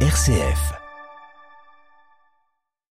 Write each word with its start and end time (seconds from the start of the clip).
RCF. 0.00 0.85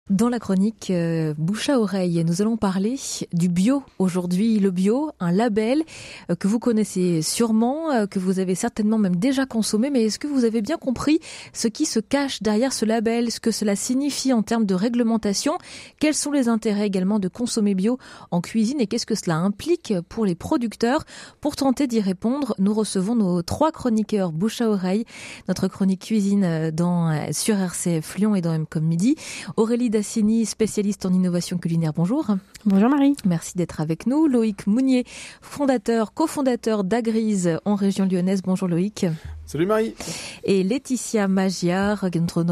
Dans 0.09 0.29
la 0.29 0.39
chronique 0.39 0.91
euh, 0.91 1.35
bouche 1.37 1.69
à 1.69 1.81
oreille, 1.81 2.23
nous 2.25 2.41
allons 2.41 2.57
parler 2.57 2.95
du 3.33 3.49
bio 3.49 3.83
aujourd'hui. 3.99 4.61
Le 4.61 4.71
bio, 4.71 5.11
un 5.19 5.33
label 5.33 5.83
euh, 6.31 6.37
que 6.37 6.47
vous 6.47 6.61
connaissez 6.61 7.23
sûrement, 7.23 7.91
euh, 7.91 8.07
que 8.07 8.21
vous 8.21 8.39
avez 8.39 8.55
certainement 8.55 8.99
même 8.99 9.17
déjà 9.17 9.47
consommé, 9.47 9.91
mais 9.91 10.05
est-ce 10.05 10.21
que 10.21 10.29
vous 10.29 10.45
avez 10.45 10.63
bien 10.63 10.77
compris 10.77 11.19
ce 11.53 11.67
qui 11.67 11.87
se 11.87 11.99
cache 11.99 12.41
derrière 12.41 12.73
ce 12.73 12.85
label, 12.85 13.33
ce 13.33 13.41
que 13.41 13.51
cela 13.51 13.75
signifie 13.75 14.33
en 14.33 14.45
termes 14.45 14.65
de 14.65 14.77
réglementation? 14.77 15.59
Quels 15.99 16.15
sont 16.15 16.31
les 16.31 16.47
intérêts 16.47 16.87
également 16.87 17.19
de 17.19 17.27
consommer 17.27 17.75
bio 17.75 17.99
en 18.31 18.41
cuisine 18.41 18.81
et 18.81 18.87
qu'est-ce 18.87 19.07
que 19.07 19.17
cela 19.17 19.35
implique 19.35 19.93
pour 20.09 20.25
les 20.25 20.37
producteurs? 20.37 21.03
Pour 21.41 21.57
tenter 21.57 21.89
d'y 21.89 22.01
répondre, 22.01 22.55
nous 22.61 22.75
recevons 22.75 23.17
nos 23.17 23.43
trois 23.43 23.73
chroniqueurs 23.73 24.31
bouche 24.31 24.61
à 24.61 24.71
oreille. 24.71 25.05
Notre 25.49 25.67
chronique 25.67 26.03
cuisine 26.03 26.71
dans, 26.71 27.33
sur 27.33 27.59
RCF 27.59 28.19
Lyon 28.19 28.37
et 28.37 28.41
dans 28.41 28.53
M 28.53 28.67
comme 28.71 28.85
midi. 28.85 29.17
Aurélie 29.57 29.91
Dassini, 29.97 30.45
spécialiste 30.45 31.07
en 31.07 31.13
innovation 31.15 31.57
culinaire. 31.57 31.95
Bonjour. 31.95 32.27
Bonjour 32.67 32.91
Marie. 32.91 33.17
Merci 33.25 33.57
d'être 33.57 33.81
avec 33.81 34.07
nous. 34.07 34.27
Loïc 34.27 34.67
Mounier, 34.67 35.05
fondateur, 35.41 36.13
cofondateur 36.13 36.85
d'Agrise 36.85 37.59
en 37.65 37.77
région 37.77 38.05
lyonnaise. 38.05 38.43
Bonjour 38.43 38.69
Loïc. 38.69 39.07
Salut 39.47 39.67
Marie. 39.67 39.95
Et 40.43 40.65
Laetitia 40.65 41.29
Magiar, 41.29 42.05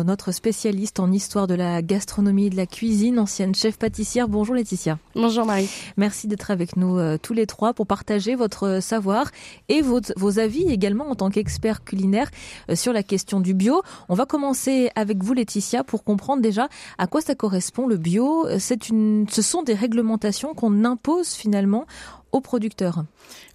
notre 0.06 0.30
spécialiste 0.30 1.00
en 1.00 1.10
histoire 1.10 1.48
de 1.48 1.54
la 1.54 1.82
gastronomie 1.82 2.46
et 2.46 2.50
de 2.50 2.56
la 2.56 2.66
cuisine, 2.66 3.18
ancienne 3.18 3.52
chef 3.52 3.78
pâtissière. 3.78 4.28
Bonjour 4.28 4.54
Laetitia. 4.54 5.00
Bonjour 5.16 5.44
Marie. 5.44 5.68
Merci 5.96 6.28
d'être 6.28 6.52
avec 6.52 6.76
nous 6.76 6.96
euh, 6.96 7.18
tous 7.20 7.32
les 7.32 7.46
trois 7.46 7.74
pour 7.74 7.88
partager 7.88 8.36
votre 8.36 8.78
savoir 8.80 9.32
et 9.68 9.82
vos, 9.82 10.00
vos 10.16 10.38
avis 10.38 10.70
également 10.70 11.10
en 11.10 11.16
tant 11.16 11.30
qu'expert 11.30 11.82
culinaire 11.82 12.30
euh, 12.70 12.76
sur 12.76 12.92
la 12.92 13.02
question 13.02 13.40
du 13.40 13.54
bio. 13.54 13.82
On 14.08 14.14
va 14.14 14.24
commencer 14.24 14.90
avec 14.94 15.20
vous 15.20 15.32
Laetitia 15.32 15.82
pour 15.82 16.04
comprendre 16.04 16.42
déjà 16.42 16.68
à 16.98 17.08
quoi 17.08 17.20
ça 17.20 17.34
correspond 17.34 17.88
le 17.88 17.96
bio. 17.96 18.46
C'est 18.60 18.88
une, 18.88 19.26
ce 19.28 19.42
sont 19.42 19.64
des 19.64 19.74
réglementations 19.74 20.54
qu'on 20.54 20.84
impose 20.84 21.32
finalement 21.32 21.86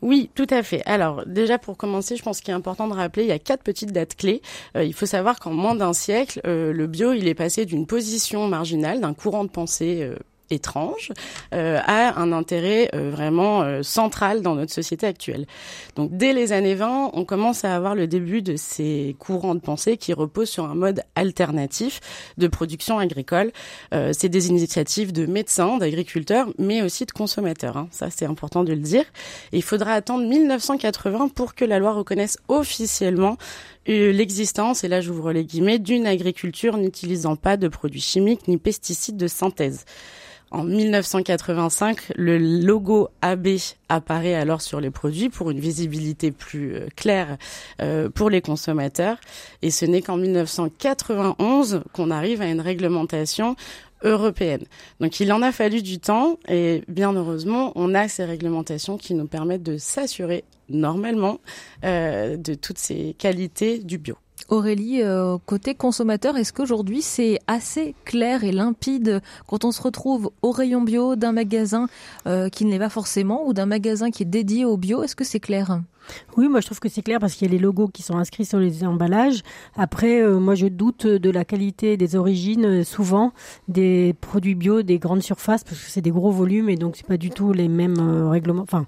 Oui, 0.01 0.29
tout 0.35 0.47
à 0.49 0.63
fait. 0.63 0.81
Alors 0.85 1.25
déjà 1.25 1.57
pour 1.57 1.77
commencer, 1.77 2.15
je 2.15 2.23
pense 2.23 2.41
qu'il 2.41 2.51
est 2.51 2.55
important 2.57 2.87
de 2.87 2.93
rappeler, 2.93 3.23
il 3.23 3.29
y 3.29 3.33
a 3.33 3.39
quatre 3.39 3.63
petites 3.63 3.91
dates 3.91 4.15
clés. 4.15 4.41
Euh, 4.75 4.83
il 4.83 4.93
faut 4.93 5.05
savoir 5.05 5.39
qu'en 5.39 5.51
moins 5.51 5.75
d'un 5.75 5.93
siècle, 5.93 6.41
euh, 6.45 6.71
le 6.71 6.87
bio, 6.87 7.13
il 7.13 7.27
est 7.27 7.33
passé 7.33 7.65
d'une 7.65 7.85
position 7.85 8.47
marginale, 8.47 9.01
d'un 9.01 9.13
courant 9.13 9.43
de 9.43 9.49
pensée 9.49 9.99
euh, 10.01 10.15
étrange 10.49 11.11
euh, 11.53 11.79
a 11.85 12.19
un 12.19 12.31
intérêt 12.31 12.89
euh, 12.93 13.09
vraiment 13.09 13.61
euh, 13.61 13.83
central 13.83 14.41
dans 14.41 14.55
notre 14.55 14.73
société 14.73 15.07
actuelle. 15.07 15.45
Donc 15.95 16.15
dès 16.15 16.33
les 16.33 16.53
années 16.53 16.75
20, 16.75 17.11
on 17.13 17.25
commence 17.25 17.65
à 17.65 17.75
avoir 17.75 17.95
le 17.95 18.07
début 18.07 18.41
de 18.41 18.55
ces 18.55 19.15
courants 19.19 19.55
de 19.55 19.59
pensée 19.59 19.97
qui 19.97 20.13
reposent 20.13 20.49
sur 20.49 20.65
un 20.65 20.75
mode 20.75 21.03
alternatif 21.15 21.99
de 22.37 22.47
production 22.47 22.99
agricole. 22.99 23.51
Euh, 23.93 24.11
c'est 24.13 24.29
des 24.29 24.49
initiatives 24.49 25.11
de 25.11 25.25
médecins, 25.25 25.77
d'agriculteurs, 25.77 26.47
mais 26.57 26.81
aussi 26.81 27.05
de 27.05 27.11
consommateurs. 27.11 27.77
Hein. 27.77 27.87
Ça, 27.91 28.09
c'est 28.09 28.25
important 28.25 28.63
de 28.63 28.73
le 28.73 28.79
dire. 28.79 29.05
Il 29.51 29.63
faudra 29.63 29.93
attendre 29.93 30.27
1980 30.27 31.29
pour 31.29 31.55
que 31.55 31.65
la 31.65 31.79
loi 31.79 31.93
reconnaisse 31.93 32.37
officiellement 32.47 33.37
euh, 33.87 34.11
l'existence, 34.11 34.83
et 34.83 34.87
là 34.87 35.01
j'ouvre 35.01 35.31
les 35.31 35.45
guillemets, 35.45 35.79
d'une 35.79 36.05
agriculture 36.05 36.77
n'utilisant 36.77 37.35
pas 37.35 37.57
de 37.57 37.67
produits 37.67 38.01
chimiques 38.01 38.47
ni 38.47 38.57
pesticides 38.57 39.17
de 39.17 39.27
synthèse. 39.27 39.85
En 40.51 40.63
1985, 40.63 42.13
le 42.15 42.37
logo 42.37 43.09
AB 43.21 43.47
apparaît 43.87 44.33
alors 44.33 44.61
sur 44.61 44.79
les 44.79 44.89
produits 44.89 45.29
pour 45.29 45.51
une 45.51 45.59
visibilité 45.59 46.31
plus 46.31 46.75
euh, 46.75 46.87
claire 46.95 47.37
euh, 47.81 48.09
pour 48.09 48.29
les 48.29 48.41
consommateurs. 48.41 49.17
Et 49.61 49.69
ce 49.69 49.85
n'est 49.85 50.01
qu'en 50.01 50.17
1991 50.17 51.83
qu'on 51.93 52.09
arrive 52.09 52.41
à 52.41 52.47
une 52.47 52.61
réglementation 52.61 53.55
européenne. 54.03 54.63
Donc 54.99 55.19
il 55.19 55.31
en 55.31 55.41
a 55.41 55.51
fallu 55.51 55.81
du 55.81 55.99
temps 55.99 56.39
et 56.47 56.83
bien 56.87 57.13
heureusement, 57.13 57.71
on 57.75 57.93
a 57.93 58.07
ces 58.07 58.25
réglementations 58.25 58.97
qui 58.97 59.13
nous 59.13 59.27
permettent 59.27 59.63
de 59.63 59.77
s'assurer 59.77 60.45
normalement 60.69 61.39
euh, 61.83 62.37
de 62.37 62.53
toutes 62.53 62.77
ces 62.77 63.15
qualités 63.17 63.79
du 63.79 63.97
bio. 63.97 64.15
Aurélie, 64.47 65.03
euh, 65.03 65.37
côté 65.45 65.75
consommateur, 65.75 66.35
est-ce 66.37 66.53
qu'aujourd'hui 66.53 67.01
c'est 67.01 67.39
assez 67.45 67.93
clair 68.05 68.43
et 68.43 68.51
limpide 68.51 69.21
quand 69.47 69.65
on 69.65 69.71
se 69.71 69.81
retrouve 69.81 70.31
au 70.41 70.51
rayon 70.51 70.81
bio 70.81 71.15
d'un 71.15 71.33
magasin 71.33 71.87
euh, 72.25 72.49
qui 72.49 72.65
ne 72.65 72.71
l'est 72.71 72.79
pas 72.79 72.89
forcément 72.89 73.45
ou 73.45 73.53
d'un 73.53 73.67
magasin 73.67 74.09
qui 74.09 74.23
est 74.23 74.25
dédié 74.25 74.65
au 74.65 74.77
bio? 74.77 75.03
Est-ce 75.03 75.15
que 75.15 75.23
c'est 75.23 75.39
clair? 75.39 75.81
Oui, 76.35 76.47
moi 76.47 76.61
je 76.61 76.65
trouve 76.65 76.79
que 76.79 76.89
c'est 76.89 77.03
clair 77.03 77.19
parce 77.19 77.35
qu'il 77.35 77.47
y 77.47 77.51
a 77.51 77.53
les 77.53 77.59
logos 77.59 77.89
qui 77.89 78.01
sont 78.01 78.17
inscrits 78.17 78.45
sur 78.45 78.57
les 78.57 78.83
emballages. 78.83 79.43
Après, 79.75 80.21
euh, 80.21 80.39
moi 80.39 80.55
je 80.55 80.65
doute 80.65 81.05
de 81.05 81.29
la 81.29 81.45
qualité 81.45 81.97
des 81.97 82.15
origines 82.15 82.83
souvent 82.83 83.33
des 83.67 84.15
produits 84.19 84.55
bio 84.55 84.81
des 84.81 84.97
grandes 84.97 85.21
surfaces 85.21 85.63
parce 85.63 85.79
que 85.79 85.91
c'est 85.91 86.01
des 86.01 86.11
gros 86.11 86.31
volumes 86.31 86.69
et 86.69 86.75
donc 86.75 86.95
c'est 86.95 87.05
pas 87.05 87.17
du 87.17 87.29
tout 87.29 87.53
les 87.53 87.67
mêmes 87.67 88.27
règlements. 88.27 88.63
Enfin, 88.63 88.87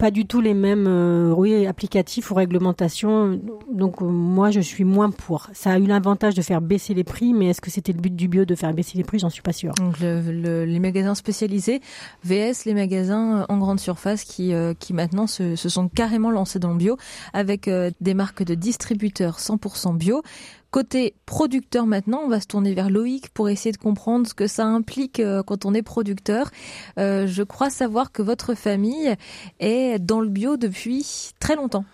pas 0.00 0.10
du 0.10 0.24
tout 0.24 0.40
les 0.40 0.54
mêmes 0.54 0.86
euh, 0.88 1.34
oui, 1.36 1.66
applicatifs 1.66 2.30
ou 2.30 2.34
réglementations. 2.34 3.38
Donc 3.70 4.00
euh, 4.00 4.06
moi, 4.06 4.50
je 4.50 4.60
suis 4.60 4.84
moins 4.84 5.10
pour. 5.10 5.48
Ça 5.52 5.72
a 5.72 5.78
eu 5.78 5.86
l'avantage 5.86 6.34
de 6.34 6.40
faire 6.40 6.62
baisser 6.62 6.94
les 6.94 7.04
prix, 7.04 7.34
mais 7.34 7.48
est-ce 7.48 7.60
que 7.60 7.70
c'était 7.70 7.92
le 7.92 8.00
but 8.00 8.16
du 8.16 8.26
bio 8.26 8.46
de 8.46 8.54
faire 8.54 8.72
baisser 8.72 8.96
les 8.96 9.04
prix? 9.04 9.18
J'en 9.18 9.28
suis 9.28 9.42
pas 9.42 9.52
sûre. 9.52 9.74
Donc 9.74 10.00
le, 10.00 10.22
le, 10.32 10.64
les 10.64 10.80
magasins 10.80 11.14
spécialisés, 11.14 11.80
VS, 12.24 12.64
les 12.64 12.72
magasins 12.72 13.44
en 13.50 13.58
grande 13.58 13.78
surface 13.78 14.24
qui, 14.24 14.54
euh, 14.54 14.72
qui 14.72 14.94
maintenant 14.94 15.26
se, 15.26 15.54
sont 15.54 15.88
carrément 15.88 16.30
lancés 16.30 16.58
dans 16.58 16.70
le 16.70 16.78
bio 16.78 16.96
avec 17.34 17.68
euh, 17.68 17.90
des 18.00 18.14
marques 18.14 18.42
de 18.42 18.54
distributeurs 18.54 19.38
100% 19.38 19.96
bio. 19.98 20.22
Côté 20.70 21.14
producteur 21.26 21.84
maintenant, 21.84 22.20
on 22.24 22.28
va 22.28 22.40
se 22.40 22.46
tourner 22.46 22.74
vers 22.74 22.90
Loïc 22.90 23.30
pour 23.30 23.48
essayer 23.48 23.72
de 23.72 23.76
comprendre 23.76 24.24
ce 24.28 24.34
que 24.34 24.46
ça 24.46 24.64
implique 24.64 25.18
euh, 25.18 25.42
quand 25.42 25.64
on 25.64 25.74
est 25.74 25.82
producteur. 25.82 26.48
Euh, 26.96 27.26
je 27.26 27.42
crois 27.42 27.70
savoir 27.70 28.12
que 28.12 28.22
votre 28.22 28.54
famille 28.54 29.16
est 29.58 29.98
dans 29.98 30.20
le 30.20 30.28
bio 30.28 30.56
depuis 30.56 31.32
très 31.40 31.56
longtemps. 31.56 31.84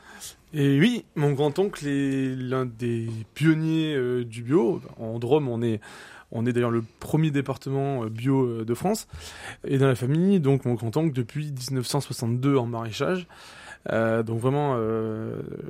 Et 0.53 0.79
oui, 0.79 1.07
mon 1.15 1.33
grand-oncle 1.33 1.89
est 1.89 2.37
l'un 2.37 2.67
des 2.67 3.09
pionniers 3.33 3.95
euh, 3.95 4.25
du 4.25 4.43
bio. 4.43 4.83
En 4.99 5.19
Drôme, 5.19 5.49
on 5.49 5.63
est, 5.63 5.81
on 6.31 6.45
est 6.45 6.53
d'ailleurs 6.53 6.71
le 6.71 6.85
premier 7.01 7.31
département 7.31 8.05
bio 8.05 8.63
de 8.63 8.75
France. 8.75 9.07
Et 9.67 9.79
dans 9.79 9.89
la 9.89 9.95
famille, 9.95 10.39
donc 10.39 10.67
mon 10.67 10.75
grand-oncle 10.75 11.15
depuis 11.15 11.47
1962 11.47 12.59
en 12.59 12.67
maraîchage. 12.67 13.27
Donc 13.91 14.41
vraiment 14.41 14.77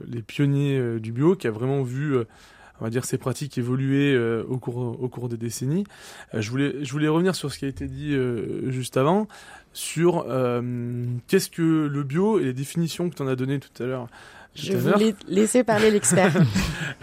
les 0.06 0.22
pionniers 0.22 0.99
du 0.99 1.12
bio 1.12 1.37
qui 1.37 1.47
a 1.47 1.50
vraiment 1.50 1.83
vu 1.83 2.16
on 2.81 2.85
va 2.85 2.91
dire 2.91 3.05
ces 3.05 3.19
pratiques 3.19 3.59
évoluer 3.59 4.15
euh, 4.15 4.45
au 4.49 4.59
cours 4.59 4.79
au 4.79 5.09
cours 5.09 5.29
des 5.29 5.37
décennies. 5.37 5.85
Euh, 6.35 6.41
je 6.41 6.51
voulais 6.51 6.85
je 6.85 6.93
voulais 6.93 7.09
revenir 7.09 7.35
sur 7.35 7.53
ce 7.53 7.59
qui 7.59 7.65
a 7.65 7.69
été 7.69 7.87
dit 7.87 8.15
euh, 8.15 8.71
juste 8.71 8.97
avant 8.97 9.29
sur 9.73 10.25
qu'est-ce 11.27 11.51
que 11.51 11.87
le 11.87 12.03
bio 12.03 12.39
et 12.39 12.45
les 12.45 12.53
définitions 12.55 13.11
que 13.11 13.15
tu 13.15 13.23
en 13.23 13.27
as 13.27 13.37
données 13.37 13.59
tout 13.59 13.83
à 13.83 13.87
l'heure. 13.87 14.09
Je 14.55 14.75
voulais 14.75 15.15
laisser 15.29 15.65
parler 15.65 15.91
l'expert. 15.91 16.33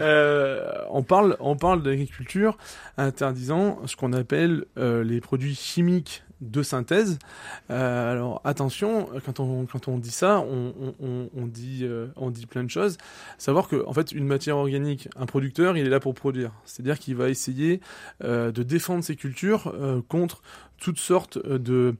on 0.00 1.02
parle 1.04 1.36
on 1.38 1.54
parle 1.54 1.84
d'agriculture 1.84 2.58
interdisant 2.96 3.78
ce 3.86 3.94
qu'on 3.94 4.12
appelle 4.12 4.64
les 4.76 5.20
produits 5.20 5.54
chimiques 5.54 6.24
de 6.50 6.62
synthèse. 6.62 7.18
Euh, 7.70 8.12
alors 8.12 8.40
attention, 8.44 9.08
quand 9.24 9.40
on, 9.40 9.98
dit 9.98 10.10
ça, 10.10 10.38
euh, 10.38 12.08
on 12.16 12.30
dit 12.30 12.46
plein 12.46 12.64
de 12.64 12.70
choses. 12.70 12.96
Savoir 13.38 13.68
que 13.68 13.84
en 13.86 13.92
fait, 13.92 14.12
une 14.12 14.26
matière 14.26 14.56
organique, 14.56 15.08
un 15.16 15.26
producteur, 15.26 15.76
il 15.76 15.86
est 15.86 15.90
là 15.90 16.00
pour 16.00 16.14
produire. 16.14 16.52
C'est-à-dire 16.64 16.98
qu'il 16.98 17.16
va 17.16 17.28
essayer 17.28 17.80
euh, 18.22 18.52
de 18.52 18.62
défendre 18.62 19.02
ses 19.04 19.16
cultures 19.16 19.74
contre 20.08 20.42
toutes 20.78 20.98
sortes 20.98 21.38
de 21.38 21.94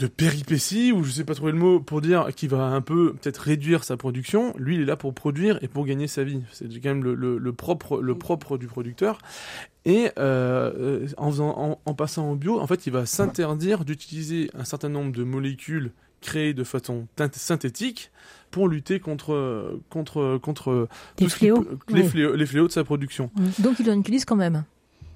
de 0.00 0.06
péripéties, 0.06 0.92
ou 0.92 1.04
je 1.04 1.10
sais 1.10 1.24
pas 1.24 1.34
trouver 1.34 1.52
le 1.52 1.58
mot 1.58 1.78
pour 1.78 2.00
dire 2.00 2.28
qu'il 2.34 2.48
va 2.48 2.64
un 2.64 2.80
peu 2.80 3.12
peut-être 3.12 3.38
réduire 3.38 3.84
sa 3.84 3.98
production. 3.98 4.54
Lui, 4.56 4.76
il 4.76 4.80
est 4.80 4.86
là 4.86 4.96
pour 4.96 5.14
produire 5.14 5.58
et 5.62 5.68
pour 5.68 5.84
gagner 5.84 6.08
sa 6.08 6.24
vie. 6.24 6.40
C'est 6.52 6.66
quand 6.80 6.88
même 6.88 7.04
le, 7.04 7.14
le, 7.14 7.36
le, 7.36 7.52
propre, 7.52 8.00
le 8.00 8.16
propre 8.16 8.56
du 8.56 8.66
producteur. 8.66 9.18
Et 9.84 10.10
euh, 10.18 11.06
en, 11.18 11.30
faisant, 11.30 11.54
en, 11.56 11.80
en, 11.84 11.94
passant 11.94 12.30
au 12.30 12.36
bio, 12.36 12.58
en 12.58 12.66
fait, 12.66 12.86
il 12.86 12.92
va 12.92 13.04
s'interdire 13.04 13.84
d'utiliser 13.84 14.50
un 14.54 14.64
certain 14.64 14.88
nombre 14.88 15.12
de 15.12 15.22
molécules 15.22 15.92
créées 16.22 16.54
de 16.54 16.64
façon 16.64 17.06
synthétique 17.32 18.10
pour 18.50 18.68
lutter 18.68 19.00
contre 19.00 19.80
contre 19.88 20.38
contre 20.38 20.88
les 21.18 21.28
fléaux. 21.28 21.64
Qui, 21.86 21.94
les, 21.94 22.02
oui. 22.02 22.08
fléaux, 22.08 22.34
les 22.34 22.46
fléaux 22.46 22.66
de 22.66 22.72
sa 22.72 22.84
production. 22.84 23.30
Donc 23.58 23.78
il 23.80 23.90
en 23.90 23.98
utilise 23.98 24.24
quand 24.24 24.36
même. 24.36 24.64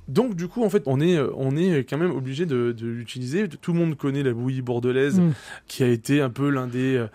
Donc 0.09 0.35
du 0.35 0.49
coup, 0.49 0.65
en 0.65 0.71
fait, 0.71 0.83
on 0.87 1.01
est, 1.01 1.19
on 1.35 1.57
est 1.57 1.89
quand 1.89 1.99
même 1.99 2.11
obligé 2.11 2.47
de, 2.47 2.73
de 2.73 2.87
l'utiliser. 2.87 3.49
Tout 3.49 3.73
le 3.73 3.79
monde 3.79 3.97
connaît 3.97 4.23
la 4.23 4.33
bouillie 4.33 4.63
bordelaise, 4.63 5.19
mmh. 5.19 5.33
qui 5.67 5.83
a 5.83 5.89
été 5.89 6.21
un 6.21 6.31
peu 6.31 6.51
l'un 6.51 6.67
des 6.67 6.97
euh, 6.97 7.07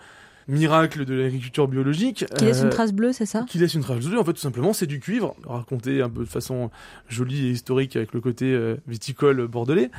miracles 0.48 1.04
de 1.04 1.14
l'agriculture 1.14 1.68
biologique. 1.68 2.24
Qui 2.36 2.44
laisse 2.44 2.60
euh, 2.60 2.64
une 2.64 2.70
trace 2.70 2.92
bleue, 2.92 3.12
c'est 3.12 3.26
ça? 3.26 3.44
Qui 3.48 3.58
laisse 3.58 3.74
une 3.74 3.82
trace 3.82 4.04
bleue. 4.04 4.18
En 4.18 4.24
fait, 4.24 4.32
tout 4.32 4.40
simplement, 4.40 4.72
c'est 4.72 4.86
du 4.86 4.98
cuivre, 4.98 5.36
raconté 5.46 6.02
un 6.02 6.10
peu 6.10 6.24
de 6.24 6.28
façon 6.28 6.70
jolie 7.08 7.46
et 7.46 7.50
historique 7.50 7.94
avec 7.94 8.12
le 8.12 8.20
côté 8.20 8.46
euh, 8.52 8.76
viticole 8.88 9.46
bordelais. 9.46 9.90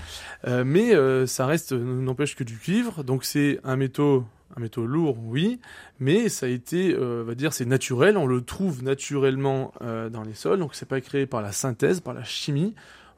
Euh, 0.47 0.63
mais 0.65 0.91
ça 1.27 1.45
reste, 1.45 1.71
n'empêche 1.71 2.35
que 2.35 2.43
du 2.43 2.57
cuivre. 2.57 3.03
Donc 3.03 3.23
c'est 3.23 3.59
un 3.63 3.77
métaux 3.77 4.25
un 4.56 4.59
métaux 4.62 4.86
lourd, 4.86 5.18
oui, 5.25 5.59
mais 6.00 6.30
ça 6.30 6.45
a 6.45 6.50
été, 6.50 6.94
euh, 6.94 7.21
on 7.24 7.25
va 7.25 7.36
dire, 7.36 7.53
c'est 7.53 7.65
naturel, 7.65 8.18
on 8.18 8.27
le 8.27 8.42
trouve 8.42 8.83
naturellement 8.83 9.74
euh, 9.81 10.09
dans 10.09 10.24
les 10.24 10.33
sols, 10.33 10.59
donc 10.59 10.75
c'est 10.75 10.88
pas 10.88 11.01
créé 11.01 11.25
par 11.25 11.42
la 11.42 11.51
synthèse, 11.51 12.00
par 12.00 12.13
la 12.13 12.24
chimie. 12.24 12.74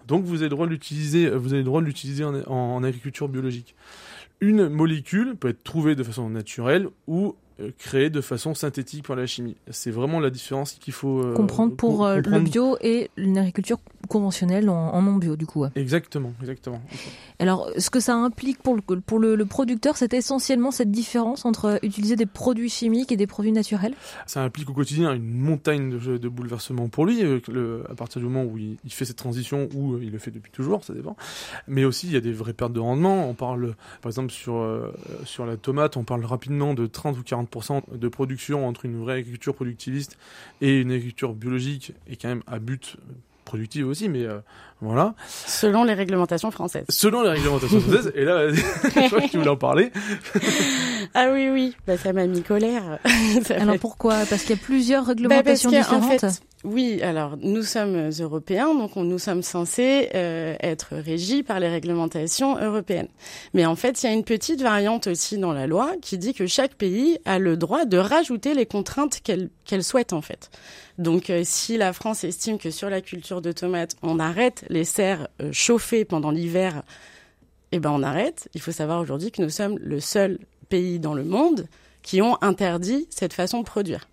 Donc 0.08 0.26
vous 0.26 0.38
avez 0.38 0.46
le 0.46 0.50
droit 0.50 0.66
de 0.66 0.72
l'utiliser, 0.72 1.30
vous 1.30 1.54
avez 1.54 1.60
le 1.60 1.64
droit 1.66 1.82
de 1.82 1.86
l'utiliser 1.86 2.24
en, 2.24 2.36
en 2.48 2.84
agriculture 2.84 3.30
biologique. 3.30 3.76
Une 4.42 4.68
molécule 4.68 5.36
peut 5.36 5.50
être 5.50 5.64
trouvée 5.64 5.96
de 5.96 6.04
façon 6.04 6.30
naturelle 6.30 6.90
ou 7.08 7.36
euh, 7.62 7.72
créé 7.78 8.10
de 8.10 8.20
façon 8.20 8.54
synthétique 8.54 9.08
par 9.08 9.16
la 9.16 9.26
chimie. 9.26 9.56
C'est 9.70 9.92
vraiment 9.92 10.20
la 10.20 10.30
différence 10.30 10.74
qu'il 10.74 10.94
faut 10.94 11.34
comprendre 11.34 11.76
pour 11.76 12.06
le 12.06 12.40
bio 12.40 12.78
et 12.82 13.10
une 13.16 13.38
agriculture 13.38 13.80
conventionnelle 14.08 14.70
en, 14.70 15.02
non 15.02 15.16
bio 15.16 15.36
du 15.36 15.46
coup. 15.46 15.66
Exactement, 15.76 16.34
exactement. 16.42 16.82
Alors, 17.40 17.70
ce 17.78 17.90
que 17.90 18.00
ça 18.00 18.16
implique 18.16 18.62
pour 18.62 18.76
le, 18.76 18.82
pour 18.82 19.20
le, 19.20 19.46
producteur, 19.46 19.98
c'est 19.98 20.14
essentiellement 20.14 20.72
cette 20.72 20.92
différence 20.92 21.46
entre 21.46 21.80
utiliser 21.84 22.16
des 22.16 22.26
produits 22.26 22.70
chimiques 22.70 23.12
et 23.12 23.18
des 23.18 23.28
produits 23.28 23.52
naturels? 23.52 23.94
Ça 24.26 24.42
implique 24.44 24.70
au 24.70 24.74
quotidien 24.74 25.14
une 25.14 25.34
montagne 25.34 25.98
de, 25.98 26.18
de 26.18 26.30
bouleversements 26.30 26.88
pour 26.88 27.06
lui, 27.06 27.22
le, 27.22 27.84
à 27.90 27.96
partir 27.96 28.22
du 28.22 28.28
moment 28.28 28.44
où 28.44 28.58
il, 28.58 28.78
fait 28.90 29.06
cette 29.06 29.18
transition 29.18 29.70
ou 29.76 29.98
il 29.98 30.12
le 30.12 30.20
fait 30.20 30.32
depuis 30.32 30.52
toujours, 30.52 30.84
ça 30.84 30.94
dépend. 30.94 31.16
Mais 31.68 31.86
aussi, 31.86 32.08
il 32.08 32.14
y 32.14 32.18
a 32.18 32.22
des 32.22 32.32
vraies 32.32 32.54
pertes 32.54 32.74
de 32.74 32.80
rendement. 32.80 33.28
On 33.28 33.34
parle, 33.34 33.76
par 34.02 34.10
exemple, 34.10 34.32
sur 34.32 34.54
sur 35.26 35.46
la 35.46 35.58
tomate, 35.58 35.98
on 35.98 36.04
parle 36.04 36.26
rapidement 36.26 36.74
de 36.74 36.86
30 36.86 37.18
ou 37.18 37.24
40 37.24 37.98
de 37.98 38.08
production 38.08 38.68
entre 38.68 38.86
une 38.86 39.00
vraie 39.00 39.16
agriculture 39.16 39.56
productiviste 39.56 40.18
et 40.62 40.80
une 40.80 40.92
agriculture 40.92 41.34
biologique 41.34 41.94
est 42.08 42.22
quand 42.22 42.30
même 42.30 42.44
à 42.48 42.60
but 42.60 42.98
productif 43.54 43.86
aussi, 43.86 44.10
mais 44.10 44.24
euh, 44.24 44.40
voilà. 44.82 45.14
Selon 45.28 45.84
les 45.84 45.94
réglementations 45.94 46.50
françaises. 46.50 46.86
Selon 46.90 47.22
les 47.22 47.30
réglementations 47.30 47.80
françaises, 47.80 48.12
et 48.16 48.26
là, 48.26 48.50
je 48.52 49.08
crois 49.08 49.22
que 49.22 49.30
tu 49.30 49.38
voulais 49.38 49.50
en 49.52 49.56
parler. 49.56 49.92
ah 51.14 51.28
oui, 51.32 51.50
oui, 51.50 51.76
bah, 51.86 51.96
ça 51.96 52.14
m'a 52.14 52.26
mis 52.26 52.42
colère. 52.42 52.98
Alors 53.56 53.78
pourquoi? 53.78 54.26
Parce 54.28 54.42
qu'il 54.42 54.56
y 54.56 54.60
a 54.60 54.62
plusieurs 54.64 55.04
bah, 55.04 55.10
réglementations 55.10 55.70
différentes. 55.70 56.26
Oui, 56.64 57.02
alors 57.02 57.36
nous 57.42 57.64
sommes 57.64 58.10
européens, 58.22 58.74
donc 58.74 58.96
nous 58.96 59.20
sommes 59.20 59.44
censés 59.44 60.10
euh, 60.16 60.56
être 60.62 60.96
régis 60.96 61.44
par 61.44 61.60
les 61.60 61.68
réglementations 61.68 62.58
européennes. 62.58 63.10
Mais 63.54 63.66
en 63.66 63.76
fait, 63.76 64.02
il 64.02 64.06
y 64.06 64.10
a 64.10 64.14
une 64.14 64.24
petite 64.24 64.62
variante 64.62 65.08
aussi 65.08 65.38
dans 65.38 65.52
la 65.52 65.68
loi 65.68 65.92
qui 66.02 66.18
dit 66.18 66.34
que 66.34 66.48
chaque 66.48 66.76
pays 66.76 67.20
a 67.26 67.38
le 67.38 67.58
droit 67.58 67.84
de 67.84 67.98
rajouter 67.98 68.54
les 68.54 68.66
contraintes 68.66 69.20
qu'elle 69.22 69.84
souhaite 69.84 70.14
en 70.14 70.22
fait. 70.22 70.52
Donc 70.98 71.30
euh, 71.30 71.42
si 71.44 71.76
la 71.76 71.92
France 71.92 72.24
estime 72.24 72.58
que 72.58 72.72
sur 72.72 72.90
la 72.90 73.02
culture 73.02 73.42
de 73.42 73.52
tomates, 73.52 73.98
on 74.02 74.18
arrête 74.18 74.64
les 74.70 74.86
serres 74.86 75.28
euh, 75.42 75.50
chauffées 75.52 76.06
pendant 76.06 76.32
l'hiver, 76.32 76.84
eh 77.74 77.80
ben 77.80 77.92
on 77.92 78.04
arrête. 78.04 78.48
Il 78.54 78.62
faut 78.62 78.72
savoir 78.72 79.02
aujourd'hui 79.02 79.32
que 79.32 79.42
nous 79.42 79.50
sommes 79.50 79.78
le 79.80 80.00
seul 80.00 80.40
pays 80.70 81.00
dans 81.00 81.14
le 81.14 81.26
monde 81.26 81.68
qui 82.04 82.22
ont 82.22 82.38
interdit 82.42 83.06
cette 83.10 83.34
façon 83.34 83.60
de 83.60 83.66
produire. 83.66 84.08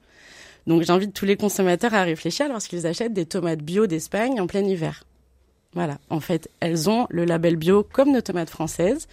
Donc 0.66 0.82
j'invite 0.82 1.12
tous 1.12 1.24
les 1.24 1.36
consommateurs 1.36 1.94
à 1.94 2.02
réfléchir 2.02 2.48
lorsqu'ils 2.48 2.86
achètent 2.86 3.12
des 3.12 3.26
tomates 3.26 3.60
bio 3.60 3.86
d'Espagne 3.86 4.40
en 4.40 4.46
plein 4.46 4.64
hiver. 4.64 5.04
Voilà, 5.74 5.98
en 6.10 6.20
fait, 6.20 6.48
elles 6.58 6.90
ont 6.90 7.06
le 7.10 7.24
label 7.24 7.56
bio 7.56 7.84
comme 7.84 8.12
nos 8.12 8.20
tomates 8.20 8.50
françaises, 8.50 9.06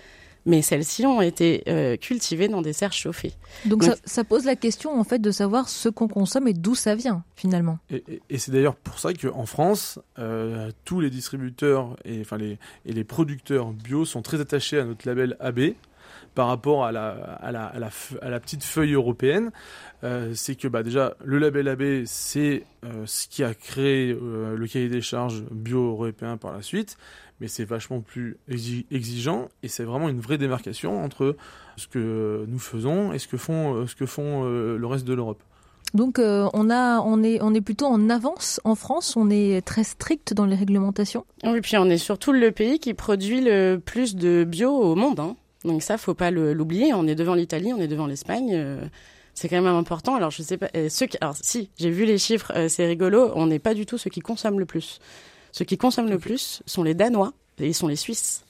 mais 0.48 0.62
celles-ci 0.62 1.06
ont 1.06 1.22
été 1.22 1.64
euh, 1.68 1.98
cultivées 1.98 2.48
dans 2.48 2.62
des 2.62 2.74
serres 2.74 2.94
chauffées. 2.94 3.34
Donc, 3.66 3.84
ça, 4.06 4.24
pose 4.24 4.46
la 4.46 4.56
question 4.56 5.00
en 5.00 5.04
fait 5.04 5.20
de 5.20 5.30
savoir 5.30 5.70
ce 5.70 5.90
qu'on 5.90 6.08
consomme 6.08 6.48
et 6.48 6.54
d'où 6.54 6.74
ça 6.74 6.96
vient 6.96 7.24
finalement. 7.36 7.78
Et, 7.92 8.38
c'est 8.38 8.52
d'ailleurs 8.52 8.76
pour 8.76 8.98
ça 8.98 9.14
qu'en 9.14 9.46
France, 9.46 10.00
euh, 10.18 10.72
tous 10.86 11.00
les 11.00 11.10
distributeurs 11.10 11.96
et, 12.06 12.22
enfin, 12.22 12.38
les, 12.38 12.58
et 12.86 12.94
les 12.94 13.04
producteurs 13.04 13.72
bio 13.72 14.06
sont 14.06 14.22
très 14.22 14.40
attachés 14.42 14.80
à 14.80 14.86
notre 14.86 15.08
label 15.08 15.36
AB 15.40 15.74
par 16.38 16.50
rapport 16.50 16.86
à 16.86 16.92
la, 16.92 17.10
à 17.10 17.52
la, 17.52 17.66
à 18.22 18.30
la, 18.30 18.40
petite 18.40 18.64
feuille 18.64 18.94
européenne, 18.94 19.50
euh, 20.04 20.34
c'est 20.36 20.54
que 20.54 20.68
bah, 20.68 20.84
déjà 20.84 21.16
le 21.26 21.40
label 21.40 21.68
AB, 21.68 22.04
c'est 22.06 22.64
euh, 22.86 23.08
ce 23.08 23.28
qui 23.28 23.44
a 23.44 23.56
créé 23.56 24.12
euh, 24.12 24.56
le 24.56 24.68
cahier 24.68 24.88
des 24.88 25.02
charges 25.02 25.44
bio-européen 25.50 26.38
par 26.38 26.54
la 26.54 26.62
suite, 26.62 26.96
mais 27.42 27.48
c'est 27.48 27.66
vachement 27.66 28.02
plus 28.02 28.38
exigeant 28.92 29.50
et 29.64 29.68
c'est 29.68 29.84
vraiment 29.84 30.10
une 30.10 30.20
vraie 30.20 30.38
démarcation 30.38 31.04
entre 31.04 31.36
ce 31.76 31.88
que 31.88 32.46
nous 32.48 32.60
faisons 32.60 33.14
et 33.14 33.18
ce 33.18 33.28
que 33.28 33.38
font, 33.38 33.88
ce 33.88 33.96
que 33.96 34.06
font 34.06 34.44
le 34.44 34.86
reste 34.86 35.06
de 35.06 35.14
l'Europe. 35.14 35.42
Donc 35.94 36.20
on 36.20 36.70
a 36.70 37.00
on 37.00 37.24
est 37.24 37.42
on 37.42 37.54
est 37.54 37.62
plutôt 37.62 37.86
en 37.86 38.10
avance 38.10 38.60
en 38.64 38.76
France, 38.76 39.16
on 39.16 39.30
est 39.30 39.66
très 39.66 39.84
strict 39.84 40.34
dans 40.34 40.46
les 40.46 40.56
réglementations? 40.56 41.26
Oui, 41.44 41.62
puis 41.62 41.78
on 41.78 41.86
est 41.86 41.98
surtout 41.98 42.32
le 42.32 42.52
pays 42.52 42.80
qui 42.80 42.94
produit 42.94 43.42
le 43.42 43.78
plus 43.78 44.16
de 44.16 44.44
bio 44.44 44.72
au 44.72 44.96
monde. 44.96 45.20
Hein. 45.20 45.36
Donc 45.64 45.84
ça, 45.84 45.98
faut 45.98 46.14
pas 46.14 46.32
l'oublier. 46.32 46.94
On 46.94 47.08
est 47.08 47.16
devant 47.16 47.36
l'Italie, 47.36 47.74
on 47.74 47.80
est 47.80 47.88
devant 47.88 48.08
l'Espagne. 48.08 48.52
Euh, 48.54 48.82
c'est 49.34 49.50
quand 49.50 49.62
même 49.62 49.76
important. 49.76 50.16
Alors 50.16 50.32
je 50.32 50.42
sais 50.42 50.58
pas. 50.58 50.70
Ceux 50.90 51.06
qui, 51.06 51.18
alors 51.22 51.36
si, 51.40 51.70
j'ai 51.78 51.92
vu 51.92 52.06
les 52.06 52.18
chiffres, 52.18 52.52
euh, 52.56 52.70
c'est 52.70 52.86
rigolo. 52.86 53.32
On 53.36 53.48
n'est 53.48 53.60
pas 53.60 53.74
du 53.74 53.86
tout 53.86 53.98
ceux 53.98 54.10
qui 54.10 54.22
consomment 54.22 54.60
le 54.60 54.66
plus. 54.66 55.00
Ceux 55.52 55.66
qui 55.66 55.78
consomment 55.78 56.10
le 56.10 56.20
plus 56.20 56.62
sont 56.66 56.84
les 56.84 56.94
Danois 56.94 57.34
et 57.60 57.68
ils 57.68 57.74
sont 57.76 57.88
les 57.88 57.96
Suisses. 57.96 58.44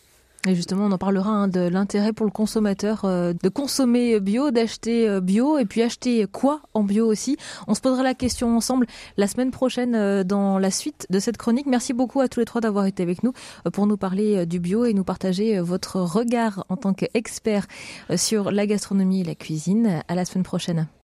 Et 0.48 0.56
justement, 0.56 0.86
on 0.86 0.92
en 0.92 0.98
parlera 0.98 1.30
hein, 1.30 1.48
de 1.50 1.60
l'intérêt 1.60 2.14
pour 2.14 2.26
le 2.26 2.32
consommateur 2.32 3.02
euh, 3.04 3.34
de 3.44 3.50
consommer 3.50 4.20
bio, 4.22 4.50
d'acheter 4.50 5.08
euh, 5.08 5.20
bio, 5.20 5.58
et 5.58 5.66
puis 5.66 5.82
acheter 5.82 6.26
quoi 6.32 6.62
en 6.74 6.84
bio 6.84 7.06
aussi. 7.06 7.36
On 7.68 7.74
se 7.74 7.82
posera 7.82 8.02
la 8.02 8.14
question 8.14 8.56
ensemble 8.56 8.88
la 9.18 9.28
semaine 9.28 9.52
prochaine 9.52 9.94
euh, 9.94 10.24
dans 10.24 10.58
la 10.58 10.72
suite 10.72 11.06
de 11.10 11.20
cette 11.20 11.38
chronique. 11.38 11.66
Merci 11.66 11.92
beaucoup 11.92 12.22
à 12.22 12.30
tous 12.30 12.40
les 12.40 12.46
trois 12.46 12.62
d'avoir 12.62 12.86
été 12.86 13.04
avec 13.04 13.24
nous 13.24 13.34
pour 13.74 13.88
nous 13.88 13.98
parler 13.98 14.46
du 14.46 14.60
bio 14.60 14.86
et 14.86 14.94
nous 14.94 15.04
partager 15.04 15.60
votre 15.60 16.00
regard 16.00 16.66
en 16.70 16.78
tant 16.78 16.94
qu'expert 16.94 17.68
sur 18.16 18.52
la 18.52 18.66
gastronomie 18.66 19.22
et 19.22 19.26
la 19.26 19.36
cuisine. 19.36 20.02
À 20.08 20.16
la 20.16 20.24
semaine 20.24 20.44
prochaine. 20.44 20.88